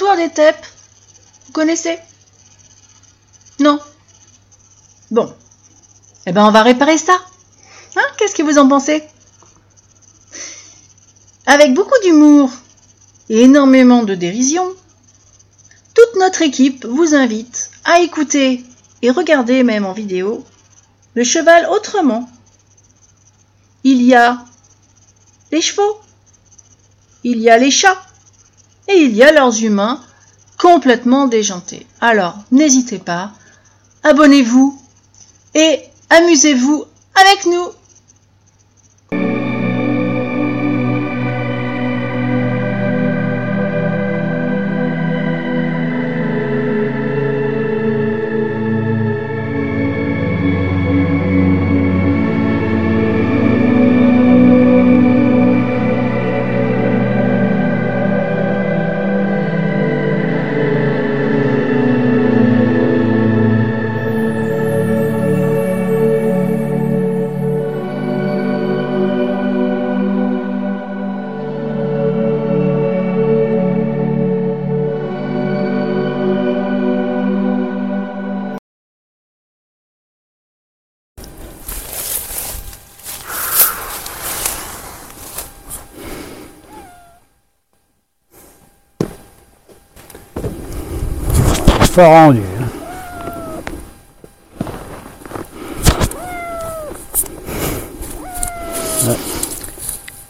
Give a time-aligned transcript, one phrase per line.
[0.00, 0.56] Des TEP,
[1.46, 1.98] vous connaissez?
[3.58, 3.78] Non.
[5.10, 5.32] Bon.
[6.26, 7.12] Eh ben, on va réparer ça.
[7.96, 8.06] Hein?
[8.16, 9.04] Qu'est-ce que vous en pensez?
[11.46, 12.50] Avec beaucoup d'humour
[13.28, 14.66] et énormément de dérision,
[15.94, 18.64] toute notre équipe vous invite à écouter
[19.02, 20.44] et regarder même en vidéo
[21.14, 22.28] le cheval autrement.
[23.84, 24.44] Il y a
[25.52, 26.00] les chevaux,
[27.22, 28.00] il y a les chats
[28.90, 30.00] et il y a leurs humains
[30.58, 31.86] complètement déjantés.
[32.00, 33.32] Alors, n'hésitez pas,
[34.02, 34.78] abonnez-vous
[35.54, 37.68] et amusez-vous avec nous.
[91.90, 92.40] Pas rendu.
[99.06, 99.16] Ouais.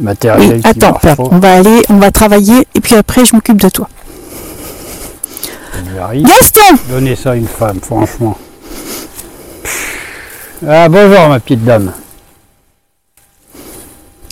[0.00, 3.60] Matériel Oui, qui attends, on va aller, on va travailler et puis après je m'occupe
[3.60, 3.88] de toi.
[6.14, 8.38] Gaston Donnez ça à une femme, franchement.
[10.66, 11.92] Ah bonjour ma petite dame.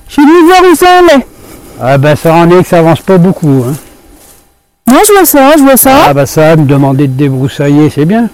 [0.08, 1.26] Je suis venu voir où ça en est.
[1.80, 3.64] Ah bah ça en est que ça avance pas beaucoup.
[3.68, 3.74] Hein.
[4.88, 6.04] Non, je vois ça, je vois ça.
[6.08, 8.28] Ah bah ça, me demander de débroussailler, c'est bien.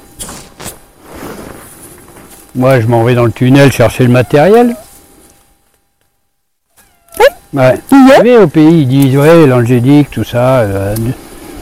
[2.54, 4.76] Moi, je m'en vais dans le tunnel chercher le matériel.
[7.54, 7.78] Ouais.
[7.90, 10.94] Vous savez, au pays, ils disent, ouais, l'angélique, tout ça, euh,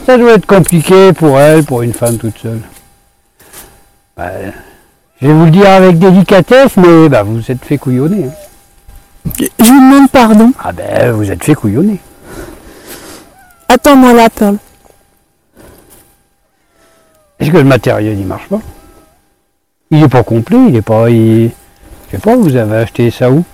[0.06, 2.60] ça doit être compliqué pour elle, pour une femme toute seule.
[4.18, 4.52] Ouais.
[5.20, 8.24] Je vais vous le dire avec délicatesse, mais bah, vous vous êtes fait couillonner.
[8.26, 9.30] hein.
[9.58, 10.52] Je vous demande pardon.
[10.62, 12.00] Ah ben, vous êtes fait couillonner.
[13.68, 14.56] Attends-moi là, Pearl.
[17.40, 18.60] Est-ce que le matériel, il marche pas?
[19.90, 21.08] Il est pas complet, il est pas...
[21.10, 21.50] il-
[22.10, 23.44] Je sais pas, vous avez acheté ça où?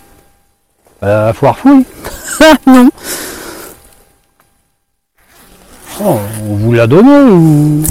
[1.03, 1.85] À la foire fouille
[2.41, 2.89] Ah non,
[6.01, 7.83] Oh, On vous l'a donné ou...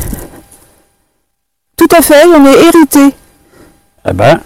[1.75, 3.15] tout à fait, j'en ai hérité.
[4.03, 4.39] Ah ben,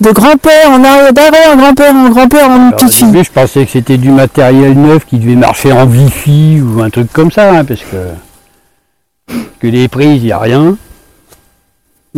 [0.00, 3.10] De grand-père en arrière, d'arrière, grand-père en grand-père en petite fille.
[3.10, 6.90] début, je pensais que c'était du matériel neuf qui devait marcher en Wi-Fi ou un
[6.90, 9.36] truc comme ça, hein, parce que...
[9.60, 10.76] Que les prises, il n'y a rien.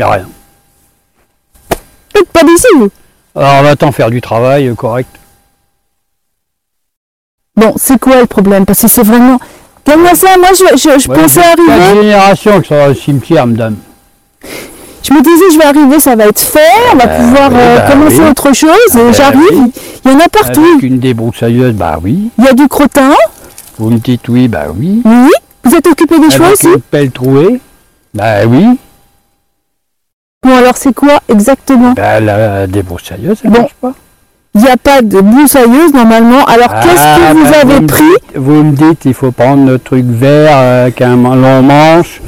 [0.00, 0.28] A rien.
[2.32, 2.88] Pas d'ici, vous.
[3.34, 5.08] Alors on va t'en faire du travail euh, correct.
[7.56, 8.64] Bon, c'est quoi le problème?
[8.64, 9.38] Parce que c'est vraiment...
[9.84, 13.47] Regarde-moi ça, moi je, je, je Ouais, pensais arriver, générations qui sont dans le cimetière,
[13.47, 13.76] madame.
[15.02, 16.60] je me disais je vais arriver, ça va être fait,
[16.92, 18.31] on va Bah, pouvoir oui, euh, bah commencer oui.
[18.31, 19.72] autre chose, et bah, j'arrive, oui.
[20.05, 20.64] il y en a partout.
[20.64, 22.31] Avec une débroussailleuse, bah oui.
[22.38, 23.11] Il y a du crottin,
[23.78, 25.02] Vous me dites oui, bah oui.
[25.05, 25.31] oui.
[25.64, 27.61] Vous êtes occupé des Avec aussi une pelle trouée,
[28.14, 28.78] bah oui.
[30.44, 33.61] Bon alors c'est quoi exactement Bah la débroussailleuse, ça Bon.
[33.61, 33.93] marche pas.
[34.55, 38.12] Il n'y a pas de broussailleuse normalement, alors qu'est-ce que Ah, vous bah, avez pris
[38.35, 42.21] Vous me dites, il faut prendre le truc vert euh, avec un long manche,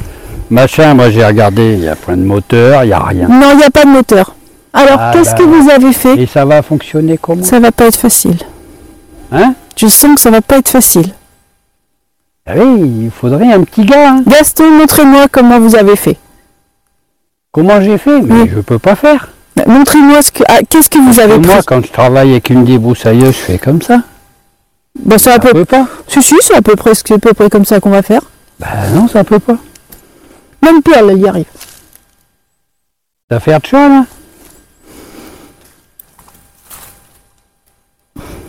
[0.49, 0.93] machin.
[0.95, 3.27] Moi j'ai regardé, il y a plein de moteurs, il n'y a rien.
[3.27, 4.33] Non, il n'y a pas de moteur.
[4.73, 5.37] Alors Ah, qu'est-ce bah.
[5.37, 8.37] que vous avez fait Et ça va fonctionner comment Ça va pas être facile.
[9.31, 11.09] Hein Je sens que ça va pas être facile.
[12.47, 14.11] Ah oui, il faudrait un petit gars.
[14.13, 14.23] hein.
[14.25, 16.17] Gaston, montrez-moi comment vous avez fait.
[17.55, 18.51] Comment j'ai fait Mais Oui.
[18.53, 19.29] je peux pas faire.
[19.55, 21.47] Bah, Montrez-moi ce que ah, qu'est-ce que vous avez pris.
[21.47, 24.01] moi, quand je travaille avec une débroussailleuse, je fais comme ça.
[25.05, 25.87] Bah, c'est à Ça peu peut pas.
[26.05, 28.19] Si, si, c'est à peu près, c'est à peu près comme ça qu'on va faire.
[28.59, 29.55] Bah non, ça peut pas.
[30.63, 31.45] Même Perle, elle y arrive.
[33.31, 34.05] Ça fait de choix, là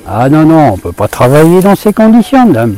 [0.09, 2.75] Ah non, non, on peut pas travailler dans ces conditions, madame.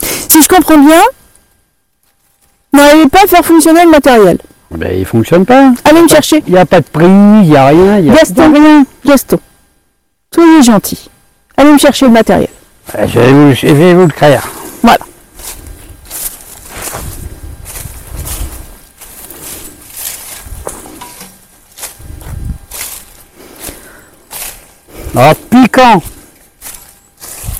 [0.00, 1.00] Si je comprends bien,
[2.76, 4.38] n'arrivez pas à faire fonctionner le matériel.
[4.70, 5.72] Ben, il fonctionne pas.
[5.84, 6.42] Allez me chercher.
[6.46, 7.98] Il n'y a pas de prix, il n'y a rien.
[7.98, 8.14] Y a...
[8.14, 9.38] Gaston, Gaston,
[10.34, 11.08] soyez gentil.
[11.56, 12.48] Allez me chercher le matériel.
[12.92, 14.38] Ben, Je vais vous, je vais vous le créer.
[14.82, 14.98] Voilà.
[25.18, 26.02] Ah, piquant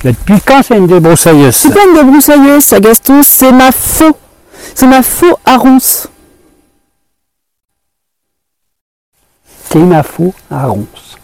[0.03, 4.15] Depuis quand c'est une débroussailleuse C'est pas une débroussailleuse, ça, Gaston, c'est ma faux.
[4.79, 6.07] C'est ma faux à ronce.
[9.71, 11.17] C'est ma faux à ronce.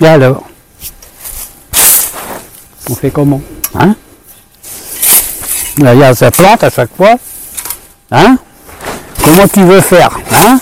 [0.00, 0.42] Et alors?
[2.90, 3.40] On fait comment?
[3.74, 3.94] Hein?
[5.78, 7.14] Là, il y a sa plante à chaque fois.
[8.10, 8.38] Hein?
[9.24, 10.18] Comment tu veux faire?
[10.32, 10.58] Hein?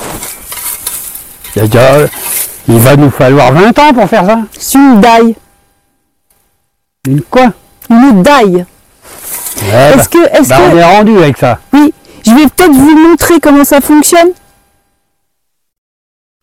[1.57, 4.39] Il va nous falloir 20 ans pour faire ça.
[4.59, 5.35] C'est une daille.
[7.07, 7.55] Une quoi?
[7.91, 8.65] Une daille.
[9.63, 11.59] Ouais, Est-ce que, est-ce bah, on que, est rendu avec ça.
[11.73, 11.93] oui,
[12.25, 14.31] je vais peut-être vous montrer comment ça fonctionne.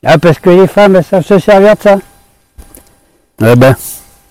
[0.05, 1.95] Ah, parce que les femmes, elles savent se servir de ça.
[3.41, 3.75] Eh ben.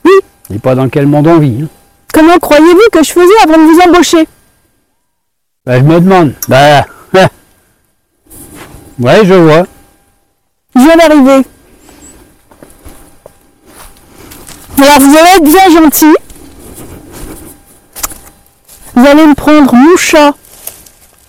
[0.04, 0.12] Oui.
[0.50, 1.62] Et pas dans quel monde on vit.
[1.62, 1.68] hein.
[2.12, 4.28] Comment croyez-vous que je faisais avant de vous embaucher?
[5.64, 6.34] Ben, je me demande.
[6.48, 6.84] Ben.
[8.98, 9.64] Ouais, je vois.
[10.76, 11.46] Je viens d'arriver.
[14.78, 16.14] Alors vous allez être bien gentil.
[19.02, 20.32] Vous allez me prendre mon chat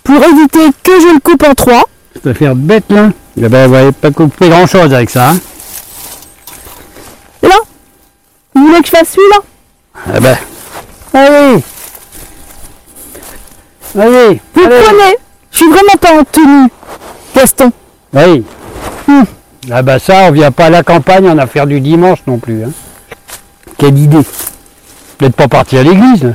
[0.03, 1.89] pour éviter que je le coupe en trois.
[2.13, 3.09] Ça peut faire bête là.
[3.35, 5.31] Eh ben, vous n'allez pas couper grand chose avec ça.
[5.31, 5.39] Hein.
[7.41, 7.55] Et là
[8.53, 9.37] Vous voulez que je fasse celui-là?
[10.15, 10.37] Eh ben.
[11.15, 11.63] Allez.
[13.99, 14.41] Allez.
[14.53, 14.81] Vous allez.
[14.83, 15.15] prenez
[15.51, 16.69] Je suis vraiment pas en tenue,
[17.35, 17.71] Gaston.
[18.13, 18.43] Oui.
[19.07, 19.23] Hmm.
[19.71, 22.65] Ah bah ça, on vient pas à la campagne en affaire du dimanche non plus.
[22.65, 22.71] Hein.
[23.79, 24.23] Quelle idée.
[25.17, 26.23] Peut-être pas partir à l'église.
[26.23, 26.33] là.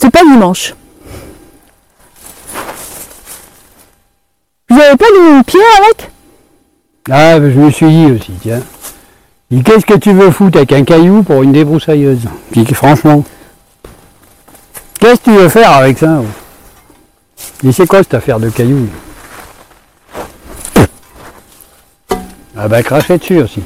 [0.00, 0.74] C'est pas dimanche.
[4.68, 6.10] Vous avez pas mis une pierre avec?
[7.10, 8.62] Ah, je me suis dit aussi, tiens.
[9.64, 12.22] Qu'est-ce que tu veux foutre avec un caillou pour une débroussailleuse?
[12.52, 13.24] Puis, franchement,
[15.00, 16.26] qu'est-ce que tu veux faire avec ça oh?
[17.66, 18.88] Et c'est quoi cette affaire de caillou?
[22.56, 23.62] Ah bah cracher dessus aussi.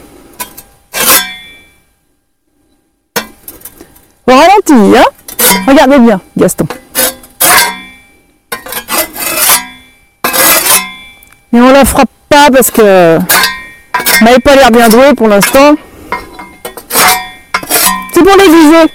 [4.27, 5.05] Au ralenti, hein?
[5.67, 6.67] Regardez bien, Gaston.
[11.53, 13.19] Mais on la frappe pas parce que
[14.21, 15.75] on n'avait pas l'air bien doué pour l'instant.
[18.13, 18.93] C'est pour les viser.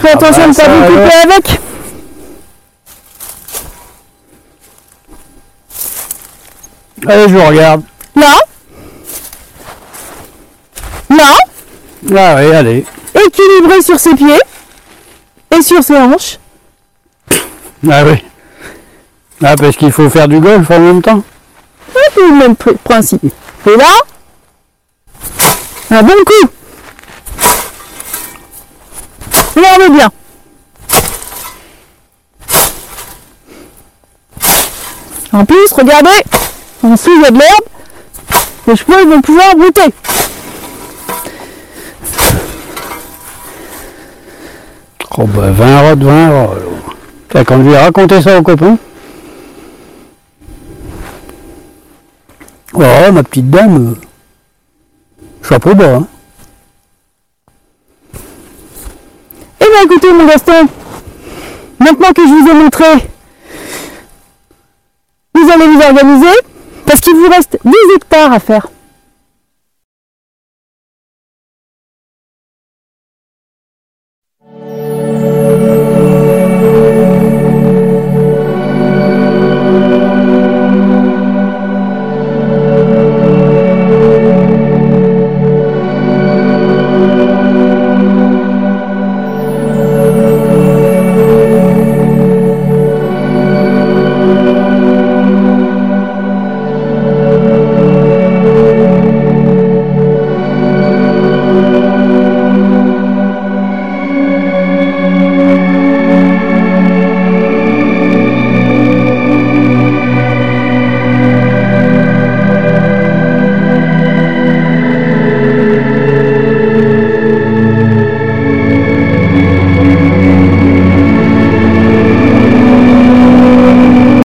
[0.00, 1.60] Fais Ah attention bah, de ne pas vous couper avec.
[7.08, 7.82] Allez, je vous regarde.
[8.14, 8.38] Là.
[11.10, 11.36] Là.
[12.10, 12.84] Ah oui, allez.
[13.14, 14.40] Équilibré sur ses pieds
[15.56, 16.38] et sur ses hanches.
[17.90, 18.22] Ah oui.
[19.42, 21.22] Ah, parce qu'il faut faire du golf en même temps.
[22.14, 23.22] C'est le même pr- principe.
[23.66, 23.86] Et là,
[25.90, 26.48] un bon coup.
[29.56, 30.10] Regardez bien.
[35.32, 36.10] En plus, regardez,
[36.82, 37.64] en dessous il y a de l'herbe.
[38.66, 39.80] Les chevaux ils vont pouvoir brouter.
[45.22, 46.56] Oh ben 20 rods, 20 rods.
[47.28, 48.76] Fait quand je lui ai raconté ça au copain,
[52.74, 55.94] oh ma petite dame, euh, chapeau bas.
[55.98, 56.06] Hein.
[59.60, 60.66] Eh bien écoutez mon Gaston,
[61.78, 63.08] maintenant que je vous ai montré,
[65.36, 66.36] vous allez vous organiser
[66.84, 68.66] parce qu'il vous reste 10 hectares à faire.